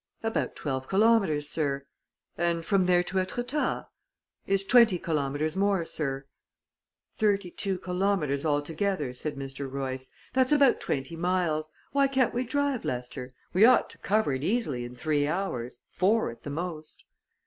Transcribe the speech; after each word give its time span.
"About 0.23 0.55
twelve 0.55 0.87
kilometers, 0.87 1.43
monsieur." 1.45 1.85
"And 2.35 2.65
from 2.65 2.87
there 2.87 3.03
to 3.03 3.19
Etretat?" 3.19 3.85
"Is 4.47 4.63
twenty 4.63 4.97
kilometers 4.97 5.55
more, 5.55 5.77
monsieur." 5.77 6.25
"Thirty 7.17 7.51
two 7.51 7.77
kilometers 7.77 8.43
altogether," 8.43 9.13
said 9.13 9.35
Mr. 9.35 9.71
Royce. 9.71 10.09
"That's 10.33 10.51
about 10.53 10.79
twenty 10.79 11.15
miles. 11.15 11.69
Why 11.91 12.07
can't 12.07 12.33
we 12.33 12.43
drive, 12.43 12.83
Lester? 12.83 13.35
We 13.53 13.63
ought 13.63 13.91
to 13.91 13.99
cover 13.99 14.33
it 14.33 14.43
easily 14.43 14.85
in 14.85 14.95
three 14.95 15.27
hours 15.27 15.81
four 15.91 16.31
at 16.31 16.41
the 16.41 16.49
most." 16.49 17.05